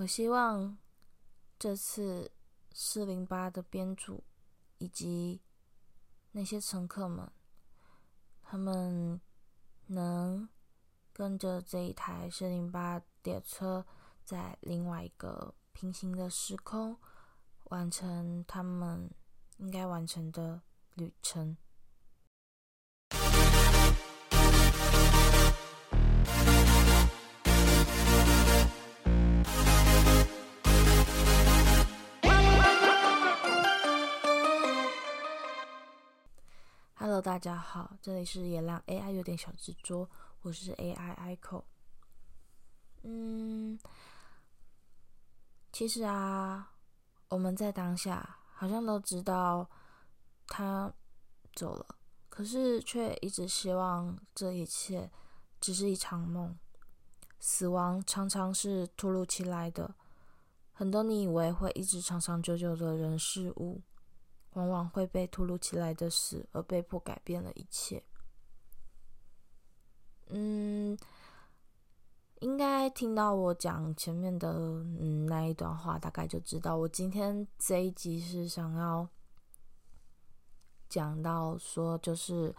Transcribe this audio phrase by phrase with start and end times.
[0.00, 0.78] 我希望
[1.58, 2.30] 这次
[2.70, 4.22] 四零八的编组
[4.78, 5.42] 以及
[6.30, 7.28] 那些乘客们，
[8.40, 9.20] 他们
[9.88, 10.48] 能
[11.12, 13.84] 跟着这一台四零八列车，
[14.24, 16.96] 在另外一个平行的时空，
[17.64, 19.10] 完成他们
[19.56, 20.62] 应该完成的
[20.94, 21.56] 旅程。
[37.20, 40.08] 大家好，这里是也让 AI 有点小执着，
[40.42, 41.64] 我是 AI Echo。
[43.02, 43.76] 嗯，
[45.72, 46.74] 其实啊，
[47.28, 49.68] 我们在当下好像都知道
[50.46, 50.92] 他
[51.54, 51.96] 走了，
[52.28, 55.10] 可是却一直希望这一切
[55.60, 56.56] 只是一场梦。
[57.40, 59.92] 死亡常常是突如其来的，
[60.72, 63.82] 很多你以为会一直长长久久的人事物。
[64.58, 68.02] 往往会被突如其来的死而被迫改变了一切。
[70.26, 70.98] 嗯，
[72.40, 79.08] 应该听到我讲前面的嗯那一段话，大概就知道我今天这一集是想要
[80.88, 82.52] 讲到说，就是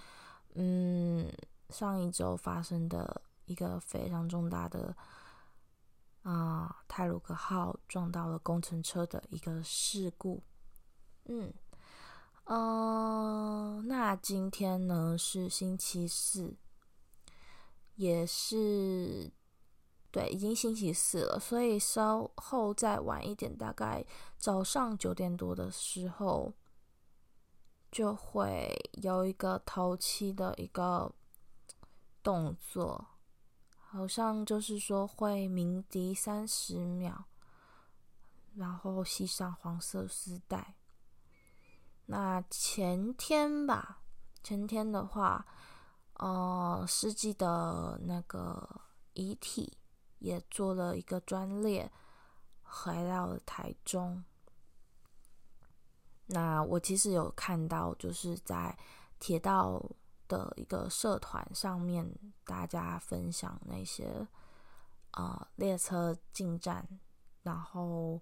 [0.54, 1.30] 嗯
[1.70, 4.96] 上一周发生的一个非常重大的
[6.24, 10.42] 啊泰鲁克号撞到了工程车的一个事故。
[11.26, 11.54] 嗯。
[12.52, 16.58] 嗯、那今天呢是星期四，
[17.96, 19.32] 也是
[20.10, 24.04] 对，已经星期四了，所以稍后再晚一点，大概
[24.36, 26.52] 早上九点多的时候，
[27.92, 31.14] 就会有一个头七的一个
[32.24, 33.10] 动作，
[33.78, 37.26] 好像就是说会鸣笛三十秒，
[38.56, 40.74] 然后系上黄色丝带。
[42.12, 44.00] 那前天吧，
[44.44, 45.46] 前天的话，
[46.14, 48.82] 呃，世纪的那个
[49.14, 49.78] 遗体
[50.18, 51.92] 也做了一个专列，
[52.64, 54.24] 回到了台中。
[56.26, 58.76] 那我其实有看到，就是在
[59.20, 59.80] 铁道
[60.28, 62.12] 的一个社团上面，
[62.44, 64.28] 大家分享那些
[65.12, 66.88] 呃列车进站，
[67.44, 68.20] 然后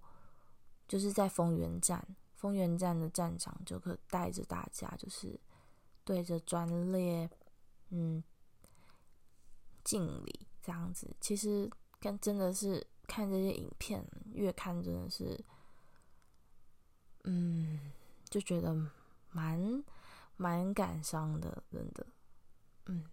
[0.89, 2.05] 就是在丰原站。
[2.37, 5.37] 丰原站的站长就可带着大家，就是
[6.05, 7.29] 对着专列，
[7.89, 8.23] 嗯，
[9.83, 11.13] 敬礼这样子。
[11.19, 15.43] 其实看真的是看这些影片，越看真的是，
[17.23, 17.91] 嗯，
[18.29, 18.73] 就觉得
[19.31, 19.83] 蛮
[20.35, 22.07] 蛮感伤的，真的，
[22.85, 23.03] 嗯。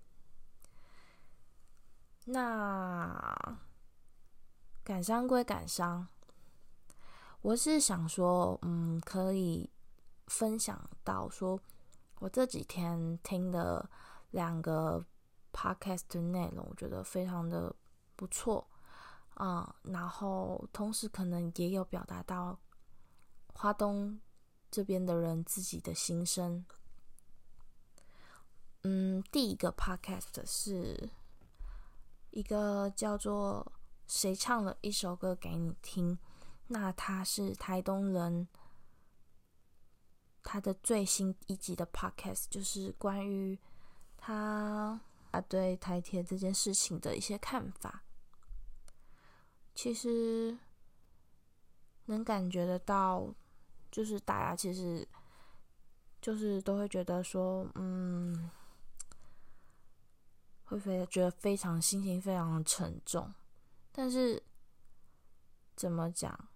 [2.27, 3.59] 那
[4.83, 6.07] 感伤归感伤。
[7.45, 9.69] 我是想说，嗯，可以
[10.29, 11.61] 分享到说，
[12.19, 13.87] 我这几天听的
[14.31, 15.05] 两个
[15.53, 17.77] podcast 内容，我觉得非常的
[18.17, 18.67] 不错
[19.35, 22.59] 啊，然后同时可能也有表达到
[23.53, 24.19] 花东
[24.71, 26.65] 这边的人自己的心声。
[28.85, 31.11] 嗯，第一个 podcast 是
[32.31, 33.71] 一个叫做
[34.09, 36.19] “谁唱了一首歌给你听”。
[36.67, 38.49] 那他是台东人，
[40.43, 43.59] 他的最新一集的 podcast 就是关于
[44.17, 44.99] 他
[45.31, 48.03] 啊对台铁这件事情的一些看法。
[49.75, 50.57] 其实
[52.07, 53.35] 能感觉得到，
[53.91, 55.07] 就是大家其实
[56.23, 58.51] 就是都会觉得说，嗯，
[60.65, 63.35] 会非觉得非常心情非常沉重，
[63.93, 64.43] 但是
[65.77, 66.49] 怎么讲？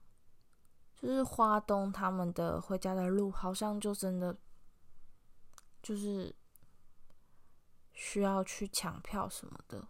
[1.00, 4.36] 就是花东他们的回家的路，好像就真的
[5.80, 6.34] 就是
[7.94, 9.86] 需要去抢票什么的，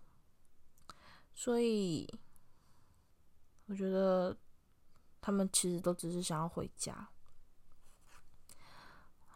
[1.34, 2.06] 所以
[3.66, 4.36] 我觉得
[5.20, 7.08] 他们其实都只是想要回家。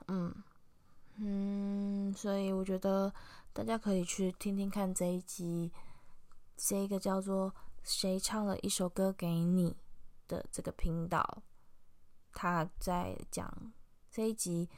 [0.09, 0.35] 嗯
[1.17, 3.13] 嗯，所以我觉得
[3.53, 5.73] 大家可以去听听看这一集，
[6.57, 9.75] 这一个叫做“谁唱了一首歌给你”
[10.29, 11.43] 的这个频道。
[12.33, 13.73] 他在讲
[14.11, 14.69] 这一集，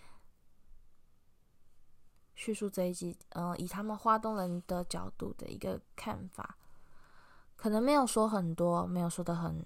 [2.34, 6.56] 叙述这一集，嗯、呃，以他们花东人的角度的一个看法，
[7.56, 9.64] 可能没有说很多，没有说的很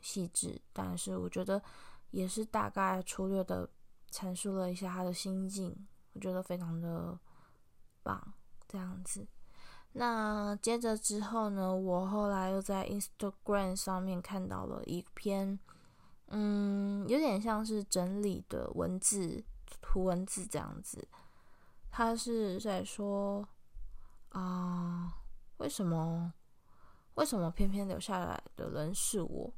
[0.00, 1.62] 细致，但是我觉得
[2.10, 3.68] 也是大概粗略的
[4.10, 7.18] 阐述了一下他的心境，我觉得非常的
[8.02, 8.34] 棒，
[8.68, 9.26] 这样子。
[9.94, 15.58] 那接着之后呢，我后来又在 Instagram 上面看到了一篇，
[16.34, 19.44] 嗯，有点像是整理的文字、
[19.82, 21.06] 图文字这样子。
[21.90, 23.46] 他是在说
[24.30, 25.12] 啊、
[25.58, 26.32] 为什么
[27.14, 29.52] 为什么偏偏留下来的人是我？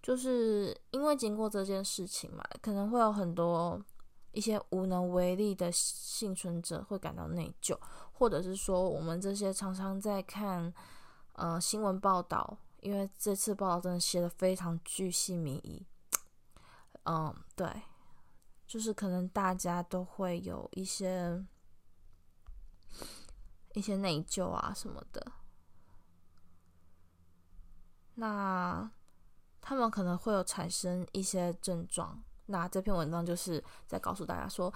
[0.00, 3.84] 就是因为经过这件事情嘛，可能会有很多
[4.30, 7.76] 一些无能为力的幸存者会感到内疚。
[8.12, 10.72] 或者是说，我们这些常常在看
[11.32, 15.86] 呃新闻报道，因为这次报道真的写的非常巨细靡遗，
[17.04, 17.82] 嗯，对，
[18.66, 21.44] 就是可能大家都会有一些
[23.74, 25.32] 一些内疚啊什么的，
[28.14, 28.90] 那
[29.60, 34.72] 他们可能会有产生一些症状，那这篇文章就是在告诉大家说。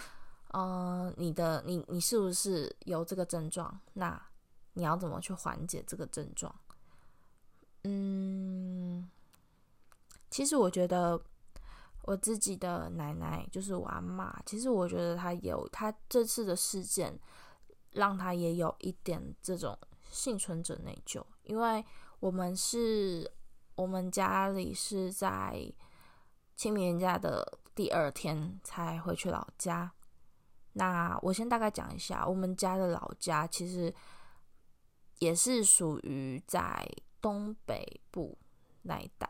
[0.49, 3.81] 呃，你的你你是不是有这个症状？
[3.95, 4.25] 那
[4.75, 6.55] 你要怎么去缓解这个症状？
[7.85, 9.09] 嗯，
[10.31, 11.21] 其实我觉得
[12.03, 17.19] 我自己的奶奶就是我阿嬷，其实我觉得她有她这次的事件，
[17.93, 19.79] 让她也有一点这种
[20.11, 21.85] 幸存者内疚，因为
[22.21, 23.31] 我们是
[23.75, 25.73] 我们家里是在
[26.57, 29.93] 清明连假的第二天才回去老家。
[30.73, 33.95] 那我先大概讲一下，我们家的老家其实
[35.19, 36.89] 也是属于在
[37.25, 38.37] 东北部
[38.82, 39.26] 那一带，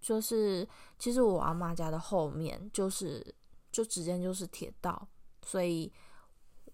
[0.00, 3.34] 就是其实我阿妈家的后面就是
[3.72, 5.08] 就直接就是铁道，
[5.42, 5.92] 所以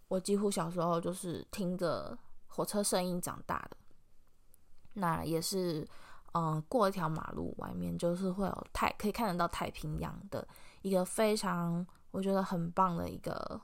[0.09, 2.19] 我几乎小时候就是听着
[2.49, 3.77] 火车声音长大的。
[4.93, 5.89] 那也是，
[6.35, 10.47] 嗯，过一条马路外面就是会有太可以看得到太平洋的
[10.83, 13.59] 一个非常我觉得很棒的一个。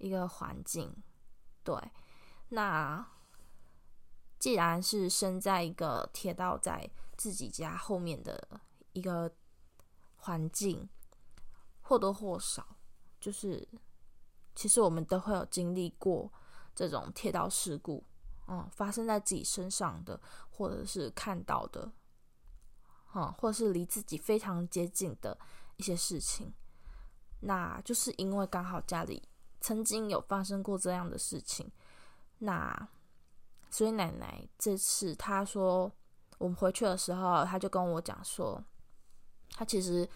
[0.00, 0.94] 一个环境，
[1.64, 1.74] 对。
[2.50, 3.04] 那
[4.38, 8.60] 既然是生在一个铁道在自己家后面的
[8.92, 9.32] 一个
[10.16, 10.88] 环境，
[11.80, 12.76] 或多或少，
[13.20, 13.66] 就是
[14.54, 16.32] 其实我们都会有经历过
[16.74, 18.04] 这种铁道事故，
[18.46, 20.20] 嗯，发生在自己身上的，
[20.50, 21.90] 或者是看到的，
[23.14, 25.38] 嗯，或者是离自己非常接近的
[25.76, 26.52] 一些事情。
[27.40, 29.22] 那就是因为刚好家里。
[29.60, 31.68] 曾经有发生过这样的事情，
[32.38, 32.88] 那
[33.70, 35.90] 所以奶奶这次她说
[36.38, 38.62] 我们回去的时候，她就跟我讲说，
[39.50, 40.08] 她其实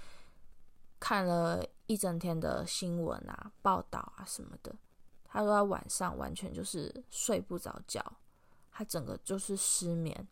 [0.99, 4.75] 看了一整天的新闻啊、报道啊什么的，
[5.25, 8.05] 她说她晚上完全就是睡不着觉，
[8.71, 10.29] 她整个就是失眠，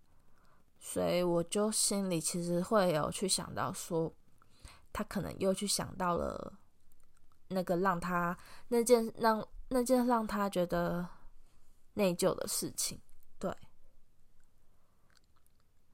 [0.78, 4.12] 所以我就心里其实会有去想到说，
[4.93, 6.55] 她可能又去想到了。
[7.52, 8.38] 那个让他
[8.69, 11.05] 那件让那件让他觉得
[11.94, 13.00] 内疚的事情，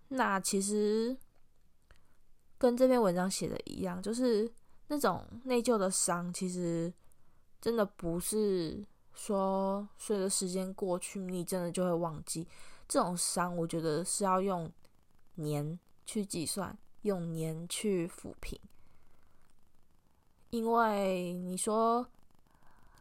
[0.08, 1.17] 那其实
[2.58, 4.50] 跟这篇文章写的一样，就是
[4.88, 6.93] 那种内疚的伤，其实
[7.61, 12.47] 真的不是说随着时间过去，你真的就会忘记。
[12.88, 14.70] 这种伤，我觉得是要用
[15.35, 18.59] 年去计算，用年去抚平。
[20.50, 22.06] 因为你说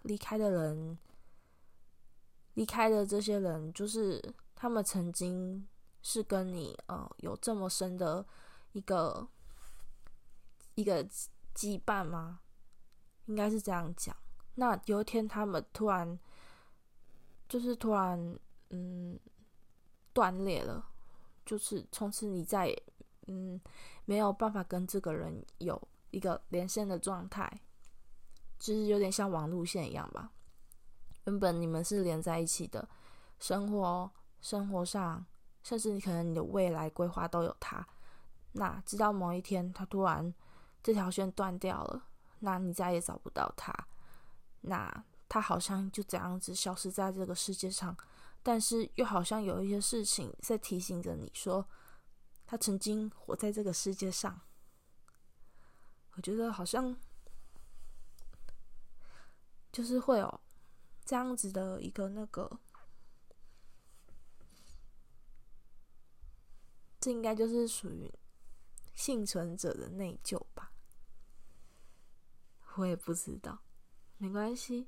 [0.01, 0.98] 离开的人，
[2.56, 4.19] 离开的这些人，就是
[4.56, 5.68] 他们曾经
[6.06, 8.24] 是跟你呃有这么深的
[8.74, 9.28] 一个
[10.75, 11.03] 一个
[11.56, 12.41] 羁绊吗？
[13.25, 14.15] 应该是这样讲。
[14.53, 16.20] 那有一天他们突然
[17.50, 18.39] 就是突然
[18.70, 19.20] 嗯
[20.13, 20.88] 断裂了，
[21.44, 22.84] 就是从此你再也
[23.25, 23.60] 嗯
[24.06, 25.82] 没有办法跟这个人有。
[26.12, 27.60] 一个连线的状态，
[28.58, 30.32] 就是有点像网路线一样吧。
[31.25, 32.88] 原本你们是连在一起的，
[33.38, 35.25] 生活、生活上，
[35.65, 37.84] 甚至你可能你的未来规划都有他。
[38.51, 40.31] 那直到某一天，他突然
[40.84, 42.05] 这条线断掉了，
[42.41, 43.74] 那你再也找不到他。
[44.62, 47.98] 那他好像就这样子消失在这个世界上，
[48.43, 51.67] 但是又好像有一些事情在提醒着你说，
[52.45, 54.39] 他曾经活在这个世界上。
[56.13, 56.95] 我觉得好像
[59.72, 60.39] 就是会有
[61.03, 62.50] 这样子的一个那个，
[67.06, 68.12] 这应该就是属于
[68.96, 70.72] 幸存者的内疚吧？
[72.78, 73.60] 我也不知道，
[74.18, 74.88] 没关系。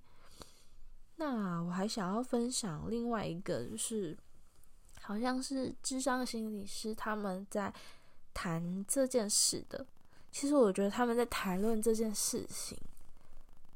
[1.17, 4.17] 那我还想要分享另外一个，就是
[4.99, 7.71] 好像是智商心理师他们在
[8.33, 9.85] 谈这件事的。
[10.31, 12.75] 其实我觉得他们在谈论这件事情，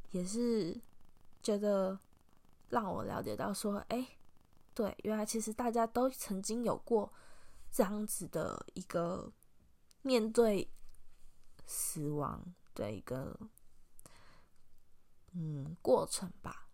[0.09, 0.75] 也是
[1.43, 1.95] 觉得
[2.69, 4.03] 让我了解到说，哎，
[4.73, 7.13] 对，原来其实大家都曾经有过
[7.71, 9.31] 这样子的一个
[10.01, 10.69] 面对
[11.65, 13.39] 死亡的一个
[15.33, 16.67] 嗯过程吧。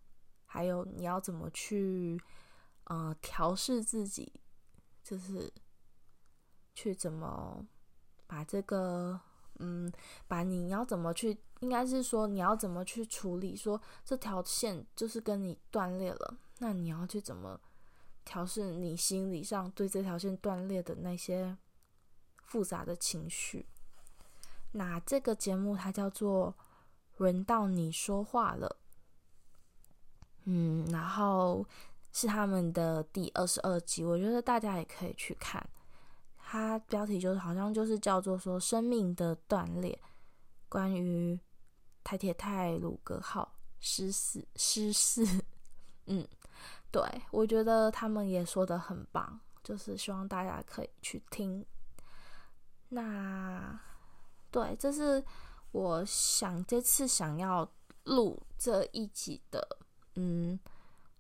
[0.46, 2.20] 还有你要怎么去
[2.86, 4.42] 呃调试自己，
[5.04, 5.54] 就是
[6.74, 7.64] 去怎么
[8.26, 9.20] 把这个
[9.60, 9.92] 嗯
[10.28, 17.60] 把你要怎么去，应该是说你要怎么去处理，说这条线就是跟你断裂了，那你要去怎么
[18.28, 21.58] 调试你心理上对这条线断裂的那些
[22.44, 23.66] 复杂的情绪。
[24.74, 26.52] 那这个节目它叫做
[27.18, 28.76] 《轮到你说话了》。
[30.44, 31.66] 嗯，然后
[32.12, 35.66] 是他们的第二十二集，我觉得大家也可以去看。
[36.38, 39.98] 它标题就是好像就是叫做说“生命的断裂”，
[40.68, 41.40] 关于
[42.04, 45.26] 台铁太鲁格号失事失事。
[46.08, 46.26] 嗯，
[46.92, 51.66] 对，我觉得他们也说的很棒，就是希望大家可以去听。
[52.90, 53.80] 那
[54.50, 55.24] 对，这是
[55.72, 57.70] 我想这次想要
[58.06, 59.78] 录这一集的。
[60.16, 60.58] 嗯，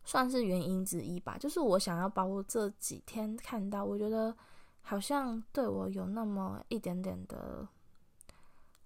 [0.05, 1.37] 算是原因之一吧。
[1.37, 4.35] 就是我想要把我这几天看到，我觉得
[4.81, 7.67] 好像对我有那么一点点的，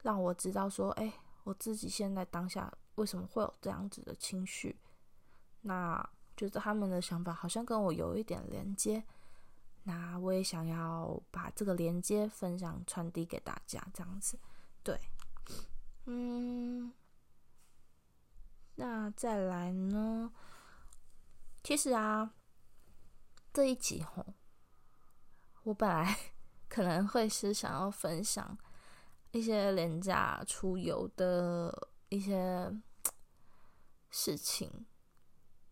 [0.01, 4.77] 让我知道说，哎，我自己现在当下为什么会有这样子的情绪？
[5.61, 6.09] 那
[6.41, 9.03] 觉得他们的想法好像跟我有一点连接，
[9.83, 14.39] 那我也想要把这个连接分享传递给大家，这样子。
[14.81, 14.99] 对，
[16.05, 16.91] 嗯。
[18.73, 20.31] 那再来呢？
[21.63, 22.33] 其实啊，
[23.53, 24.33] 这一集吼，
[25.61, 26.17] 我本来
[26.67, 28.57] 可能会是想要分享
[29.29, 32.75] 一些廉价出游的一些
[34.09, 34.87] 事情，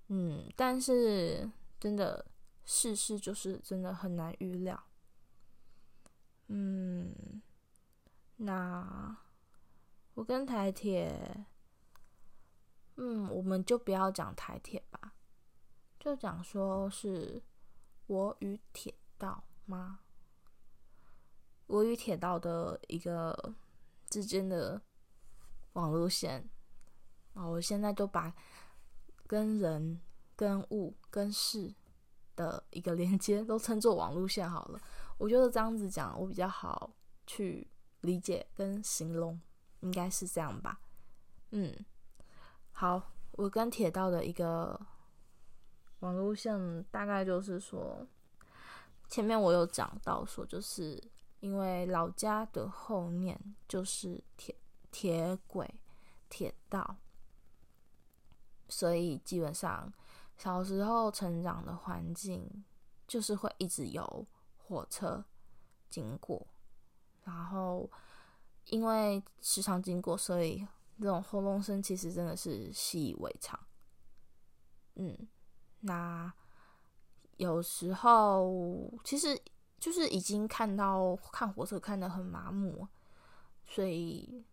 [0.09, 1.49] 嗯，但是
[1.79, 2.25] 真的
[2.65, 4.83] 世事就是真的很难预料，
[6.47, 7.41] 嗯，
[8.37, 9.17] 那
[10.13, 11.45] 我跟台铁。
[13.01, 15.13] 嗯，我们就不要讲台铁吧，
[15.97, 17.41] 就讲说是
[18.07, 20.01] 我与铁道吗？
[21.67, 23.55] 我与铁道的一个
[24.09, 24.81] 之间的
[25.71, 26.49] 网路线
[27.33, 28.35] 啊，我现在都把
[29.29, 30.01] 跟人、
[30.36, 31.71] 跟物、跟事
[32.36, 34.81] 的一个连接都称作网路线好了。
[35.19, 36.91] 我觉得这样子讲，我比较好
[37.27, 37.67] 去
[38.01, 39.39] 理解跟形容，
[39.81, 40.81] 应该是这样吧。
[41.51, 41.71] 嗯。
[42.71, 44.79] 好，我跟铁道的一个
[46.00, 48.07] 网路线大概就是说，
[49.07, 51.00] 前面我有讲到说，就是
[51.39, 54.55] 因为老家的后面就是铁
[54.89, 55.69] 铁轨
[56.29, 56.95] 铁道，
[58.69, 59.91] 所以基本上
[60.38, 62.63] 小时候成长的环境
[63.07, 64.25] 就是会一直有
[64.57, 65.25] 火车
[65.89, 66.47] 经过，
[67.23, 67.89] 然后
[68.65, 70.67] 因为时常经过，所以。
[71.01, 73.57] 这种轰隆声其实真的是习以为常，
[74.95, 75.17] 嗯，
[75.79, 76.29] 那
[77.38, 79.41] 有时候其实
[79.79, 82.85] 就是已经看到看火车看得很麻木，
[83.65, 84.43] 所以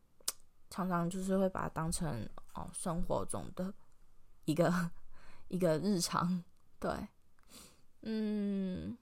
[0.70, 3.74] 常常就是会把它当成哦生活中的
[4.46, 4.90] 一个
[5.48, 6.42] 一个日常，
[6.80, 6.90] 对，
[8.02, 8.96] 嗯，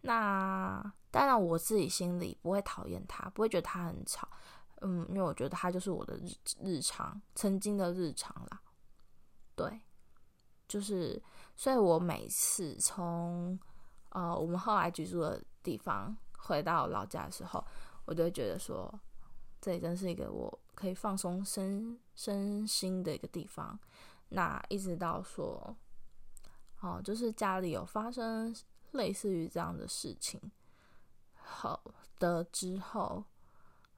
[0.00, 4.28] 那当然我自己心里不会讨厌他，不会觉得他很吵。
[4.80, 8.60] 嗯，因为我觉得他就是我的日日常，曾经的日常啦。
[9.54, 9.80] 对，
[10.68, 11.22] 就是，
[11.56, 13.58] 所以我每次从
[14.10, 17.64] 呃我们后来居住的地方回到老家的时候，
[18.04, 18.92] 我就会觉得说，
[19.60, 23.78] 这里真是一个我可以放松身身心的一个地方。
[24.34, 25.76] 那一直到说，
[26.80, 28.54] 哦，就是家里有发生
[28.90, 30.40] 类似于这样的事情，
[31.34, 31.82] 好
[32.18, 33.24] 的之后。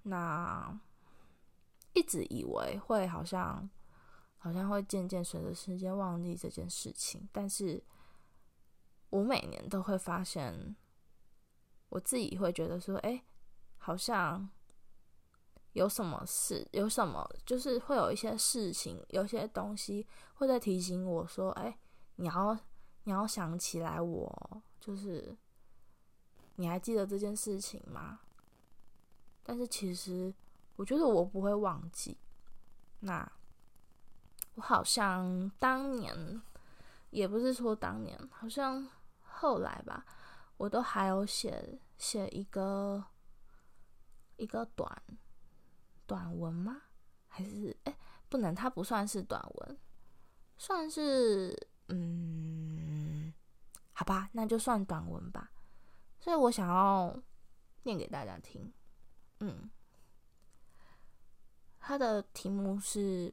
[0.08, 0.78] 那
[1.92, 3.68] 一直以为会好像
[4.38, 7.82] 好像会渐渐随着时间忘记这件事情，但是
[9.10, 10.76] 我每年都会发现，
[11.88, 13.24] 我自己会觉得说，哎，
[13.78, 14.48] 好像
[15.76, 20.06] 有什么事，有什么就是会有一些事情，有些东西
[20.36, 21.78] 会在提醒我说，哎，
[22.14, 22.58] 你要
[23.04, 25.36] 你要想起来我，就是
[26.54, 28.20] 你还记得这件事情吗？
[29.42, 30.34] 但是其实，
[30.76, 32.16] 我觉得我不会忘记。
[33.00, 33.30] 那
[34.54, 36.40] 我好像当年，
[37.10, 38.88] 也不是说当年，好像
[39.20, 40.06] 后来吧，
[40.56, 43.04] 我都还有写写一个
[44.36, 44.90] 一个短
[46.06, 46.82] 短文吗？
[47.28, 47.98] 还是哎，
[48.28, 49.78] 不能，它不算是短文，
[50.56, 53.32] 算是嗯
[53.92, 55.50] 好吧，那就算短文吧。
[56.18, 57.14] 所以我想要
[57.82, 58.72] 念给大家听。
[59.40, 59.70] 嗯，
[61.78, 63.32] 它的题目是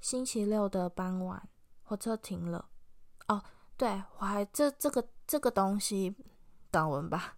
[0.00, 1.48] 星期六的傍晚，
[1.82, 2.68] 火车停了。
[3.28, 3.42] 哦，
[3.76, 6.14] 对，我还这这个这个东西
[6.70, 7.36] 短文吧，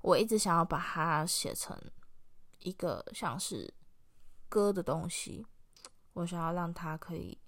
[0.00, 1.78] 我一直想要把它写成
[2.62, 3.72] 一个像是
[4.48, 5.46] 歌的东西，
[6.12, 7.38] 我想要让它可以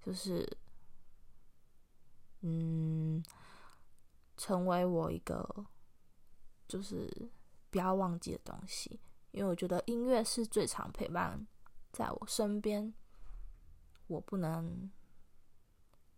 [0.00, 0.46] 就是
[2.40, 3.22] 嗯，
[4.36, 5.66] 成为我一个
[6.68, 7.10] 就是
[7.70, 11.46] 不要忘记的东西，因为我觉得音乐是最常陪伴
[11.92, 12.92] 在我身边，
[14.06, 14.90] 我不能。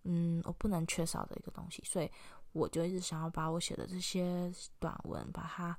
[0.06, 2.12] 嗯，我不能缺少的一个东西，所以
[2.52, 5.74] 我就一直想要把我写的这些短文，把它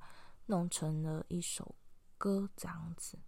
[0.46, 1.72] 弄成了一首
[2.18, 3.18] 歌这样子。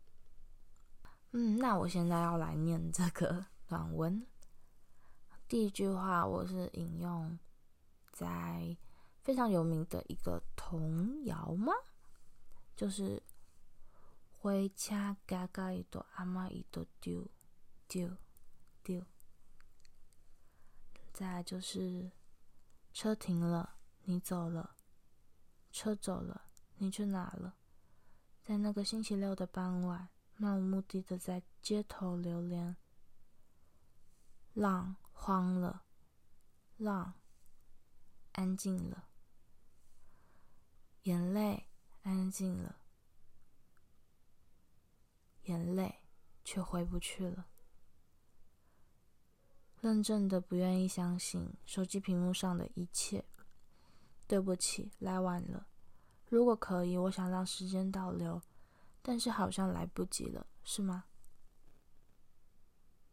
[1.33, 4.27] 嗯，那我现在要来念这个短文。
[5.47, 7.39] 第一句话我是引用
[8.13, 8.77] 在
[9.23, 11.73] 非常有名的一个童谣吗？
[12.77, 13.23] 就是
[14.39, 17.29] “火车嘎嘎一朵阿妈一朵丢
[17.87, 18.17] 丢
[18.83, 19.05] 丢”。
[21.13, 22.13] 再来就是，
[22.93, 24.77] 车停了，你走了；
[25.73, 27.58] 车走了，你去哪了？
[28.49, 32.75] 在那个星期六的傍晚，漫无目的的在街头流连。
[34.55, 35.83] 浪慌了，
[36.79, 37.13] 浪
[38.33, 39.05] 安静了，
[41.03, 41.67] 眼泪
[42.05, 42.79] 安静了，
[45.43, 45.97] 眼泪
[46.43, 47.49] 却回不去了。
[49.83, 53.27] 认真的不愿意相信手机屏幕上的一切。
[54.27, 55.67] 对不起，来晚了。
[56.29, 58.41] 如果可以，我想让时间倒流，
[59.03, 61.05] 但是好像来不及了，是吗？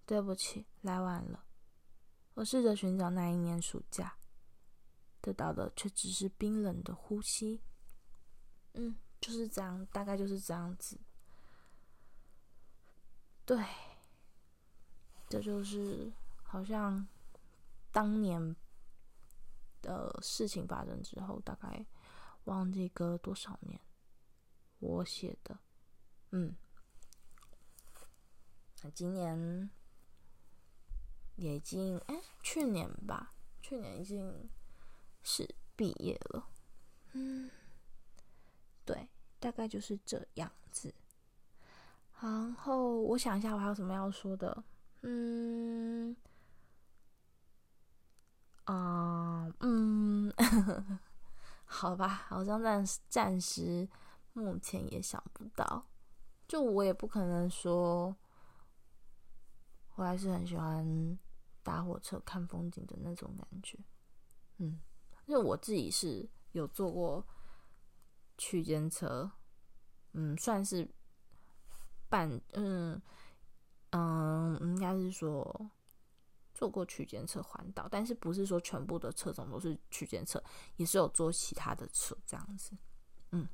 [0.05, 1.45] 对不起，来晚了。
[2.35, 4.17] 我试着寻找那一年暑假，
[5.21, 7.61] 得到的却只是冰冷的呼吸。
[8.73, 10.99] 嗯，就是这样，大概就是这样子。
[13.45, 13.63] 对，
[15.29, 16.11] 这就是。
[16.47, 17.05] 好像
[17.91, 18.55] 当年
[19.81, 21.85] 的事情发生之后，大概
[22.45, 23.79] 忘记隔多少年，
[24.79, 25.59] 我写的，
[26.31, 26.55] 嗯，
[28.93, 29.69] 今年
[31.35, 34.49] 也已经哎，去年吧，去年已经
[35.23, 36.47] 是毕业了，
[37.13, 37.49] 嗯，
[38.85, 40.93] 对，大概就是这样子。
[42.21, 44.63] 然后我想一下，我还有什么要说的，
[45.01, 46.15] 嗯。
[48.65, 50.99] 啊，嗯， 嗯
[51.65, 53.89] 好吧，好像暂时暂时
[54.33, 55.85] 目前也想不到，
[56.47, 58.15] 就我也不可能说，
[59.95, 61.17] 我还是很喜欢
[61.63, 63.77] 搭火车看风景的那种感觉，
[64.57, 64.79] 嗯，
[65.25, 67.25] 因为我自己是有坐过
[68.37, 69.31] 区间车，
[70.13, 70.87] 嗯，算是
[72.07, 73.01] 半，嗯
[73.89, 75.71] 嗯，应该是说。
[76.55, 80.41] 做过区间车环岛，但是不是说全部的车种都是区间车，
[80.77, 82.71] 也是有坐其他的车这样子。
[83.31, 83.45] 嗯，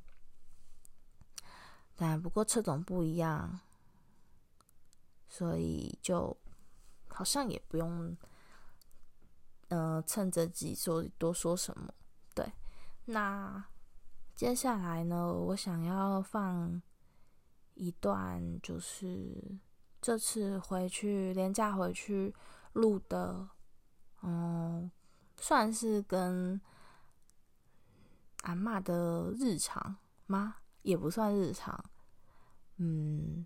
[1.96, 3.60] 但不过车种不一样，
[5.28, 6.38] 所以就
[7.08, 8.16] 好像也不用，
[9.70, 11.92] 呃，趁着急说多说什么。
[12.36, 12.54] 对，
[13.06, 13.66] 那
[14.36, 16.80] 接下来呢，我想要放
[17.74, 19.60] 一段，就是
[20.00, 22.32] 这次回去连假回去。
[22.74, 23.50] 录的，
[24.22, 24.90] 嗯，
[25.38, 26.60] 算是跟
[28.44, 30.56] 阿嬷的日常吗？
[30.82, 31.84] 也不算日常。
[32.78, 33.44] 嗯，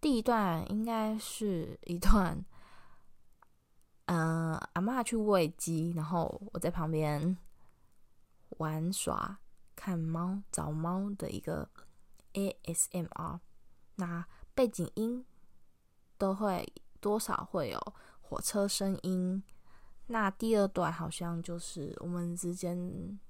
[0.00, 2.44] 第一段应该是一段，
[4.06, 7.36] 嗯，阿嬷去喂鸡，然后我在旁边
[8.58, 9.38] 玩耍、
[9.76, 11.68] 看猫、找猫的一个
[12.32, 13.38] ASMR。
[13.96, 15.24] 那背景音
[16.18, 17.94] 都会多少会有。
[18.32, 19.42] 火车声音，
[20.06, 23.20] 那第二段好像就是我们之间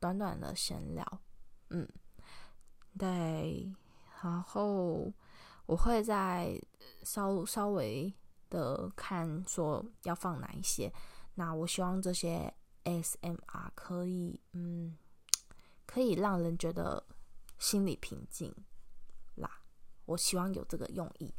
[0.00, 1.20] 短短的闲聊，
[1.70, 1.88] 嗯，
[2.98, 3.72] 对，
[4.20, 5.12] 然后
[5.66, 6.60] 我会再
[7.04, 8.12] 稍稍微
[8.50, 10.92] 的看说要放哪一些，
[11.36, 14.98] 那我希望这些 S M R 可以，嗯，
[15.86, 17.06] 可以让人觉得
[17.60, 18.52] 心里平静
[19.36, 19.48] 啦，
[20.06, 21.32] 我希望有这个用意。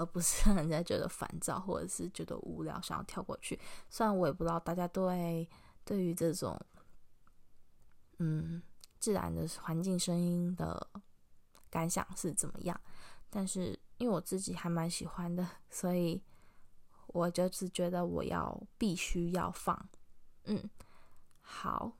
[0.00, 3.60] 而不是让人家觉得烦躁，或者是觉得无聊，想要跳过去。
[3.90, 5.46] 虽然我也不知道大家对
[5.84, 6.58] 对于这种
[8.18, 8.62] 嗯
[8.98, 10.90] 自然的环境声音的
[11.68, 12.80] 感想是怎么样，
[13.28, 16.22] 但是因为我自己还蛮喜欢的，所以
[17.08, 19.88] 我就是觉得我要必须要放。
[20.44, 20.70] 嗯，
[21.42, 21.92] 好。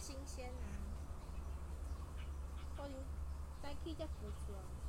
[0.00, 0.64] 新鲜啊！
[2.74, 2.98] 可能
[3.62, 4.79] 再去再浮出来。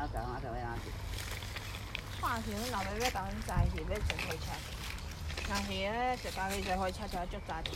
[0.00, 0.88] 你老讲我就要哪去？
[2.22, 4.46] 看是阮老爸要甲阮载去，要坐火车。
[5.46, 7.70] 若是咧，坐家己坐火车就要足早的。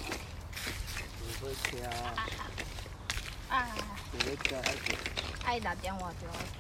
[1.19, 1.69] 坐火车。
[3.51, 3.77] 啊。
[4.11, 4.97] 坐火车爱去。
[5.45, 6.57] 爱六点外就要去。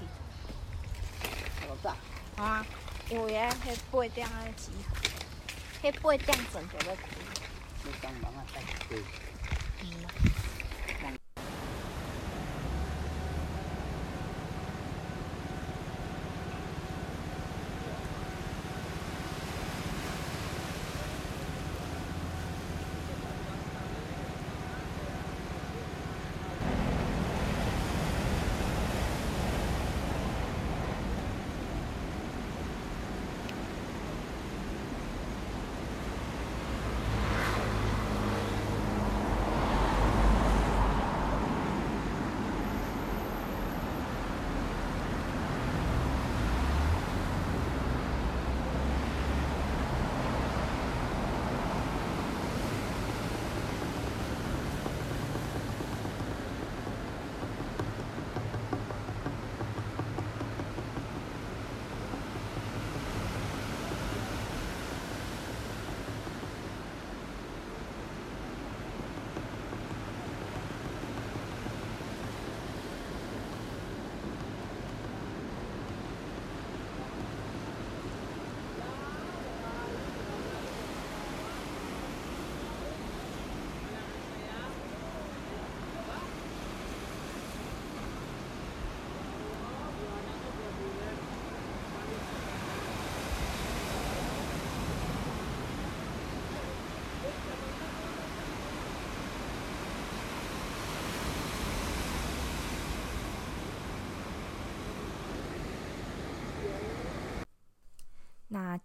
[1.66, 1.96] 好早。
[2.42, 2.66] 啊，
[3.08, 4.70] 因为咧，迄八点啊起，
[5.82, 7.02] 迄八点钟就要去。
[7.84, 8.44] 你上班啊？
[8.90, 9.02] 对。
[9.80, 10.43] 嗯。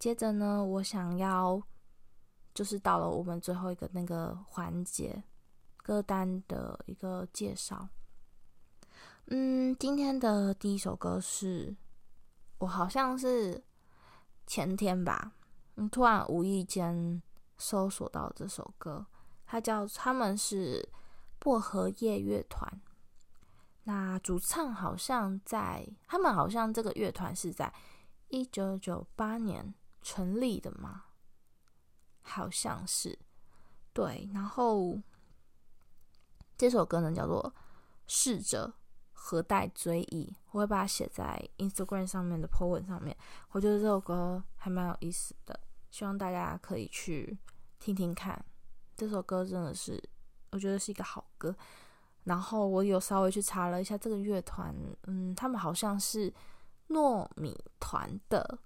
[0.00, 1.62] 接着呢，我想要
[2.54, 5.22] 就是到了我们最后一个那个环节，
[5.76, 7.86] 歌单的一个介绍。
[9.26, 11.76] 嗯，今天的第一首歌是
[12.56, 13.62] 我好像是
[14.46, 15.32] 前天吧，
[15.74, 17.20] 嗯，突然无意间
[17.58, 19.04] 搜索到这首歌，
[19.44, 20.88] 它叫他们是
[21.38, 22.80] 薄荷叶乐团。
[23.84, 27.70] 那主唱好像在，他们好像这个乐团是在
[28.28, 31.04] 一九九八年成立的吗？
[32.22, 33.18] 好像是，
[33.92, 34.28] 对。
[34.32, 34.98] 然后
[36.56, 37.52] 这首歌呢叫做
[38.06, 38.72] 《逝者》。
[39.22, 40.34] 何待追忆？
[40.50, 43.14] 我会把它写在 Instagram 上面的 po 文上面。
[43.50, 45.60] 我觉得这首歌还蛮有意思的，
[45.90, 47.38] 希望大家可以去
[47.78, 48.42] 听听看。
[48.96, 50.02] 这首歌真的是，
[50.52, 51.54] 我觉得是一个好歌。
[52.24, 56.32] 然后我有稍微去查了一下这个乐团，嗯，他们好像是
[56.88, 58.58] 糯米团的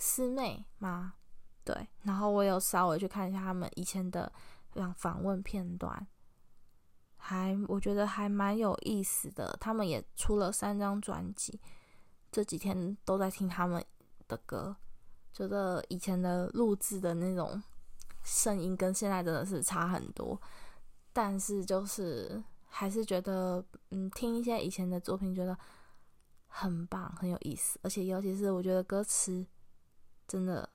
[0.00, 1.14] 师妹吗？
[1.62, 1.86] 对。
[2.02, 4.32] 然后我有稍微去看一下他们以前的
[4.72, 6.04] 访访问片段。
[7.22, 11.60] 还我觉得还蛮有意思的，他们也出了三张专辑，
[12.32, 13.84] 这几天都在听他们
[14.26, 14.74] 的歌，
[15.30, 17.62] 觉得以前的录制的那种
[18.22, 20.40] 声音跟现在真的是差很多，
[21.12, 25.54] 但是就是还是觉得，嗯，听一些以前的作品觉得
[26.46, 29.46] 很棒，很有意思，而且尤其是我觉得歌词
[30.30, 30.70] 真的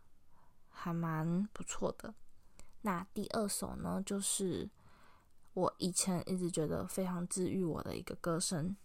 [0.69, 2.13] 还蛮不错的。
[2.81, 4.69] 那第二首呢，就是
[5.53, 8.75] 我以前一直觉得非常治愈我的一个歌声，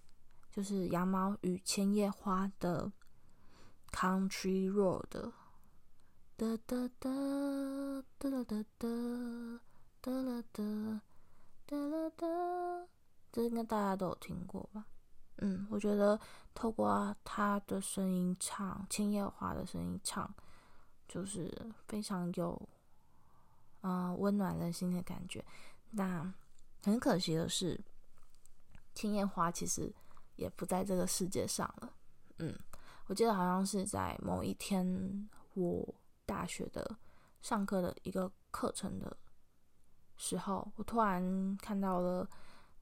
[0.52, 2.92] 就是《羊毛与千叶花》的
[3.92, 5.08] 《Country Road》。
[6.36, 7.10] 哒哒哒
[8.16, 9.02] 哒哒哒哒
[10.00, 11.00] 哒哒哒
[11.66, 12.88] 哒哒哒，
[13.32, 14.86] 这应该大家都有听过吧？
[15.38, 16.20] 嗯，我觉得
[16.54, 20.32] 透过他的声音唱《千叶花》的声音唱，
[21.10, 21.50] 就是
[21.88, 22.50] 非常有
[23.80, 25.44] 啊、呃、温暖人心的感觉。
[25.90, 26.32] 那。
[26.82, 27.78] 很可惜的是，
[28.94, 29.92] 青叶花其实
[30.36, 31.92] 也不在这个世界上了。
[32.38, 32.58] 嗯，
[33.04, 35.94] 我记得好像是在某一天，我
[36.24, 36.96] 大学的
[37.42, 39.14] 上课的一个课程的
[40.16, 42.26] 时候，我突然看到了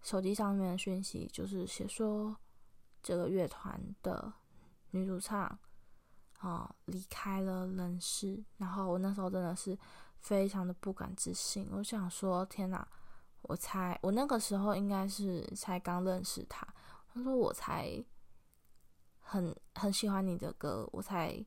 [0.00, 2.36] 手机上面的讯息，就是写说
[3.02, 4.32] 这个乐团的
[4.92, 5.58] 女主唱
[6.38, 8.42] 啊离开了人世。
[8.56, 9.78] 然后我那时候真的是
[10.18, 12.86] 非常的不敢置信，我想说：天哪！
[13.42, 16.66] 我才，我那个时候应该是才刚认识他。
[17.14, 18.04] 他说我才
[19.20, 21.42] 很很喜欢你的歌，我才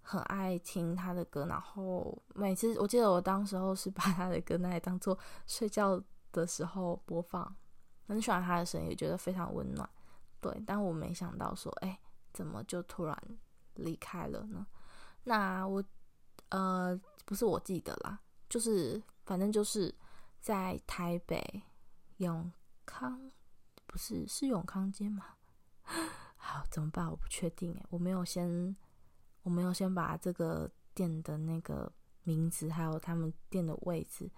[0.00, 1.46] 很爱听他的歌。
[1.46, 7.54] 然后每次我记得我当时候是把他的歌拿来当做睡觉的时候播放，
[8.08, 9.88] 很喜欢他的声音，也觉得非常温暖。
[10.40, 11.98] 对，但我没想到说，哎，
[12.32, 13.16] 怎么就突然
[13.74, 14.66] 离开了呢？
[15.24, 15.82] 那我
[16.48, 19.94] 呃，不是我记得啦，就是反正就是。
[20.42, 21.62] 在台北
[22.16, 22.50] 永
[22.84, 23.30] 康，
[23.86, 25.36] 不是，是永康街吗？
[26.34, 27.08] 好，怎么办？
[27.08, 28.76] 我不确定诶，我没有先，
[29.44, 31.92] 我没有先把这个店的那个
[32.24, 34.28] 名字还有他们店的位置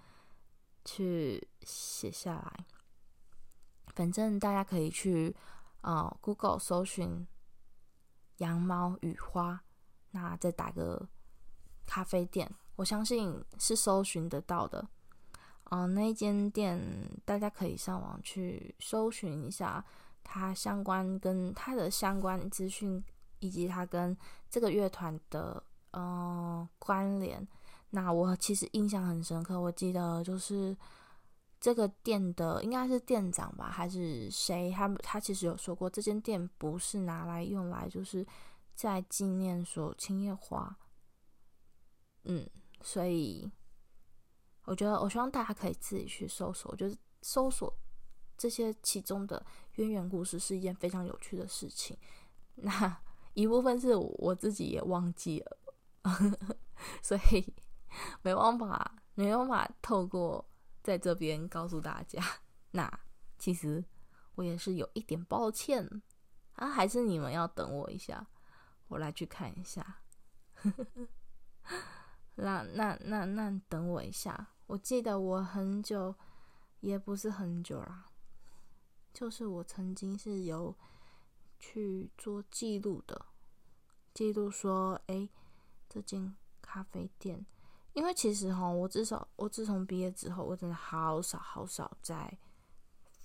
[0.84, 2.66] 去写下来。
[3.94, 5.34] 反正大家可以去
[5.80, 7.26] 啊、Google 搜寻
[8.38, 9.62] 羊毛与花，
[10.10, 11.08] 那再打个
[11.86, 14.86] 咖啡店，我相信是搜寻得到的。
[15.70, 16.78] 哦，那间店
[17.24, 19.84] 大家可以上网去搜寻一下，
[20.22, 23.02] 它相关跟它的相关资讯，
[23.38, 24.16] 以及它跟
[24.50, 27.46] 这个乐团的呃关联。
[27.90, 30.76] 那我其实印象很深刻，我记得就是
[31.64, 34.70] 这个店的应该是店长吧，还是谁？
[34.70, 38.26] 他他其实有说过，这间店不是拿来用来就是
[38.74, 40.76] 在纪念说青叶花。
[42.24, 42.46] 嗯，
[42.82, 43.50] 所以。
[44.66, 47.74] 我觉得，我希望大家可以自己去搜索，就是搜索
[48.36, 49.42] 这些其中的
[49.76, 51.96] 渊源故事是一件非常有趣的事情。
[52.56, 52.94] 那
[53.32, 55.58] 一部分是我自己也忘记了，
[57.00, 57.54] 所以
[58.20, 60.46] 没办法，没办法透过
[60.84, 62.22] 在这边告诉大家。
[62.70, 63.00] 那
[63.38, 63.84] 其实
[64.36, 66.02] 我也是有一点抱歉
[66.52, 68.24] 啊，还是你们要等我一下，
[68.86, 70.02] 我来去看一下。
[72.36, 74.50] 那那那那等我一下。
[74.66, 76.14] 我记得我很久，
[76.80, 78.10] 也不是很久啦，
[79.12, 80.76] 就是我曾经是有
[81.58, 83.26] 去做记录的，
[84.14, 85.28] 记录说，哎，
[85.88, 87.44] 这间咖啡店，
[87.94, 92.36] 因为其实哈，我至少我自从毕业之后，我真的好少好少在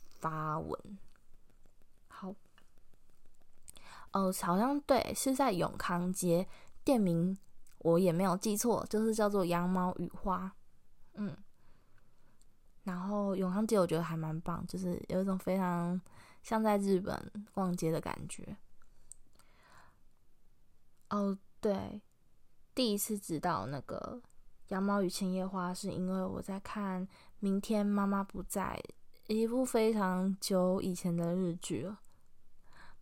[0.07, 0.97] 发文。
[2.07, 2.33] 好，
[4.11, 6.47] 哦，好像对，是在永康街，
[6.83, 7.37] 店名
[7.79, 10.45] 我也没有记错，就是叫做《羊毛与花》。
[11.15, 11.35] 嗯，
[12.83, 15.99] 然后永康街我觉得还蛮棒，就是有一种非常
[16.43, 18.55] 像在日本逛街的感觉。
[21.09, 21.99] 哦，对，
[22.75, 24.21] 第一次知道那个
[24.69, 27.05] 《羊毛与千叶花》，是因为我在看
[27.39, 28.81] 《明天妈妈不在》，
[29.33, 31.99] 一部非常久以前的日剧了。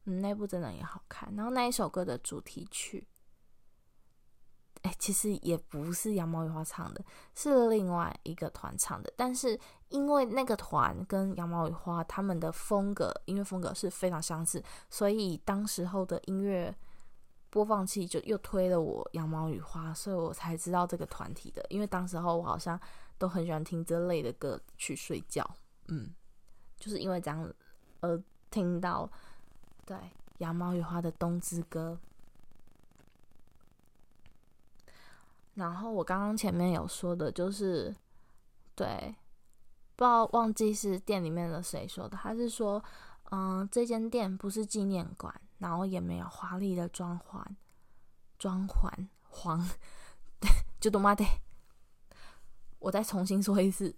[0.06, 1.34] 嗯，那部真的也好看。
[1.36, 3.06] 然后那一首歌的主题曲，
[4.84, 7.03] 哎，其实也不是羊毛与花唱的，
[7.36, 9.12] 是另外一个团唱的。
[9.17, 16.73] 但是因为那个团跟羊毛与花他们的风格、音乐风格是非常相似，所以当时候的音乐
[17.58, 21.65] 播放器就又推了我羊毛与花，所以我才知道这个团体的。
[21.70, 22.80] 因为当时候我好像
[23.17, 25.43] 都很喜欢听这类的歌去睡觉，
[25.88, 26.13] 嗯，
[26.78, 27.52] 就是因为这样
[28.02, 29.10] 而听到。
[29.86, 29.98] 对，
[30.38, 31.98] 《羊毛与花》的《冬之歌》，
[35.56, 37.96] 然后我刚刚前面有说的，就是
[38.76, 39.15] 对，
[39.96, 42.84] 不知道忘记是店里面的谁说的，他是说，
[43.32, 47.43] 嗯，这间店不是纪念馆，然后也没有华丽的装潢，
[48.38, 48.91] 装潢
[49.30, 49.60] 黄，
[50.39, 51.26] 对，就多妈的，
[52.80, 53.96] 我再重新说一次，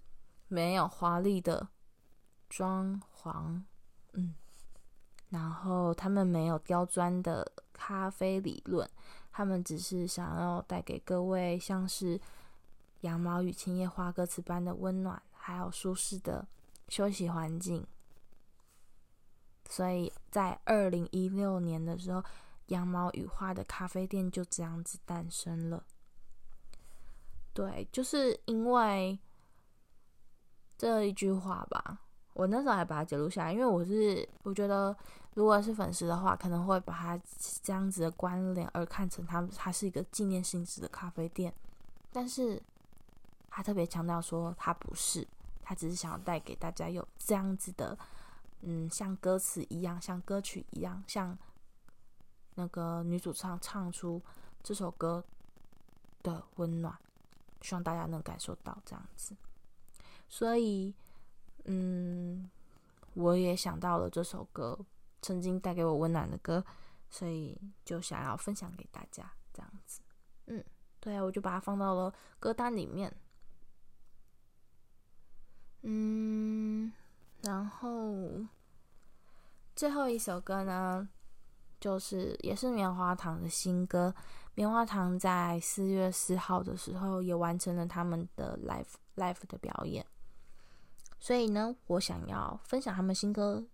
[0.47, 1.67] 没有华丽的
[2.49, 3.61] 装潢，
[4.13, 4.33] 嗯。
[5.29, 8.89] 然后他们没有刁钻的咖啡理论，
[9.31, 12.17] 他们只是想要带给各位像是
[13.01, 16.47] 《羊毛与青叶花》歌词般的温暖，还有舒适的
[16.87, 17.85] 休息环境。
[19.69, 22.19] 所以在二零一六年的时候，
[22.67, 25.83] 《羊毛羽化》的咖啡店就这样子诞生了。
[27.53, 29.17] 对，就是因为
[30.77, 32.01] 这一句话吧。
[32.33, 34.95] 我那时候还把它记录下来，因为我是我觉得，
[35.33, 37.21] 如果是粉丝的话，可能会把它
[37.61, 41.53] 这样子的关联而看成它它是一个纪念性质的咖啡店，
[42.13, 42.61] 但是
[43.49, 45.27] 他特别强调说他不是，
[45.61, 47.97] 他只是想要带给大家有这样子的，
[48.61, 51.37] 嗯，像歌词一样，像歌曲一样，像
[52.55, 54.21] 那个女主唱唱出
[54.61, 55.23] 这首歌
[56.23, 56.97] 的温暖，
[57.61, 59.35] 希望大家能感受到这样子，
[60.27, 60.93] 所以。
[61.65, 62.49] 嗯，
[63.13, 64.79] 我也想到了这首歌，
[65.21, 66.65] 曾经带给我温暖的歌，
[67.09, 70.01] 所以就想要分享给大家，这样子。
[70.47, 70.63] 嗯，
[70.99, 73.13] 对啊，我就把它放到了歌单里面。
[75.81, 76.91] 嗯，
[77.41, 78.45] 然后
[79.75, 81.07] 最后一首歌呢，
[81.79, 84.13] 就是也是棉花糖的新歌。
[84.55, 90.05] 棉花糖在四月四号的时候也完成了他们的 live live 的表演。
[91.17, 93.65] 所以呢，我想要分享他们新歌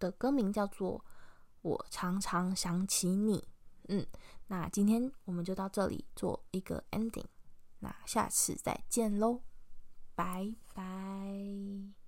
[0.00, 0.98] 的歌名叫做
[1.62, 3.38] 《我常常想起你》。
[3.88, 4.04] 嗯，
[4.48, 7.26] 那今天我们就到这里做一个 ending，
[7.78, 9.40] 那下次再见喽，
[10.16, 12.01] 拜拜。